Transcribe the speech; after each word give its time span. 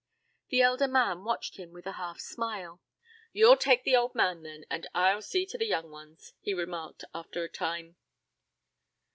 The 0.49 0.61
elder 0.63 0.87
man 0.87 1.23
watched 1.23 1.57
him 1.57 1.71
with 1.73 1.85
a 1.85 1.91
half 1.91 2.19
smile. 2.19 2.81
"You'll 3.33 3.55
take 3.55 3.83
the 3.83 3.95
old 3.95 4.15
man, 4.15 4.41
then, 4.41 4.65
and 4.67 4.89
I'll 4.95 5.21
see 5.21 5.45
to 5.45 5.59
the 5.59 5.67
young 5.67 5.91
ones," 5.91 6.33
he 6.41 6.55
remarked 6.55 7.03
after 7.13 7.43
a 7.43 7.47
time. 7.47 7.97